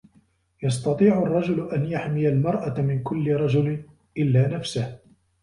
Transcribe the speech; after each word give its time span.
يستطيع 0.63 1.21
الرجل 1.23 1.69
أن 1.71 1.85
يحمي 1.85 2.27
المرأة 2.29 2.81
من 2.81 3.03
كل 3.03 3.35
رجل 3.35 3.83
إلّا 4.17 4.47
نفسه. 4.47 4.99